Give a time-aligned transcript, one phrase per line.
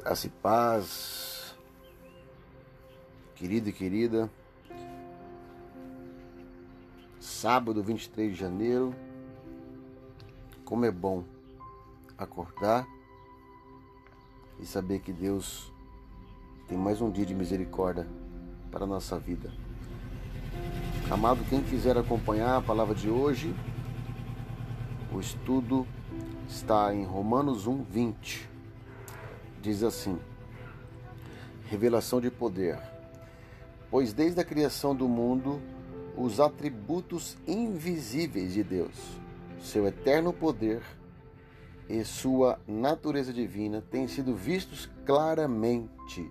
[0.00, 1.56] Graça e paz,
[3.34, 4.30] querido e querida.
[7.18, 8.94] Sábado 23 de janeiro.
[10.64, 11.24] Como é bom
[12.16, 12.86] acordar
[14.60, 15.72] e saber que Deus
[16.68, 18.06] tem mais um dia de misericórdia
[18.70, 19.52] para a nossa vida.
[21.10, 23.52] Amado, quem quiser acompanhar a palavra de hoje,
[25.12, 25.84] o estudo
[26.48, 28.57] está em Romanos 1, 20
[29.60, 30.18] diz assim:
[31.66, 32.78] Revelação de poder.
[33.90, 35.60] Pois desde a criação do mundo,
[36.16, 38.96] os atributos invisíveis de Deus,
[39.60, 40.82] seu eterno poder
[41.88, 46.30] e sua natureza divina têm sido vistos claramente,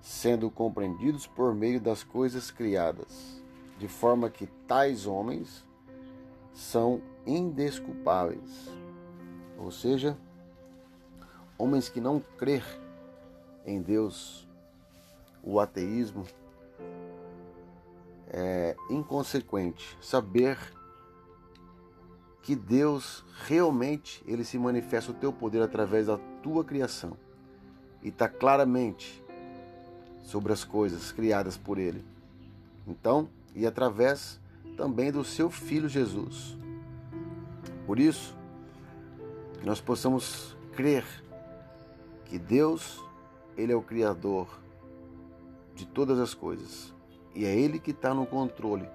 [0.00, 3.42] sendo compreendidos por meio das coisas criadas,
[3.78, 5.66] de forma que tais homens
[6.52, 8.70] são indesculpáveis.
[9.58, 10.16] Ou seja,
[11.58, 12.64] homens que não crer
[13.66, 14.46] em Deus,
[15.42, 16.24] o ateísmo,
[18.30, 19.98] é inconsequente.
[20.00, 20.56] Saber
[22.42, 27.16] que Deus realmente ele se manifesta o teu poder através da tua criação
[28.02, 29.22] e está claramente
[30.22, 32.04] sobre as coisas criadas por Ele.
[32.86, 34.40] Então, e através
[34.76, 36.56] também do seu Filho Jesus.
[37.86, 38.34] Por isso,
[39.58, 41.04] que nós possamos crer
[42.28, 43.02] que Deus,
[43.56, 44.46] ele é o criador
[45.74, 46.94] de todas as coisas
[47.34, 48.88] e é ele que está no controle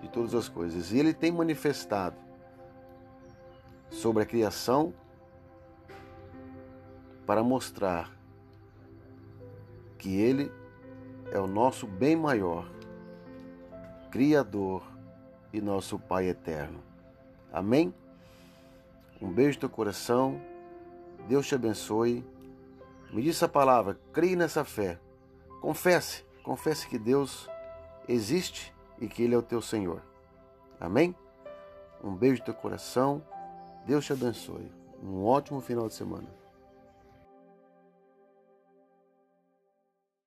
[0.00, 0.92] de todas as coisas.
[0.92, 2.16] E ele tem manifestado
[3.90, 4.92] sobre a criação
[7.26, 8.10] para mostrar
[9.98, 10.50] que ele
[11.32, 12.70] é o nosso bem maior,
[14.10, 14.82] criador
[15.52, 16.82] e nosso Pai eterno.
[17.52, 17.94] Amém?
[19.20, 20.40] Um beijo no teu coração.
[21.28, 22.24] Deus te abençoe.
[23.12, 24.98] Me diz essa palavra, creia nessa fé.
[25.60, 27.48] Confesse, confesse que Deus
[28.08, 30.02] existe e que Ele é o teu Senhor.
[30.80, 31.14] Amém?
[32.02, 33.22] Um beijo no teu coração.
[33.86, 34.70] Deus te abençoe.
[35.02, 36.28] Um ótimo final de semana.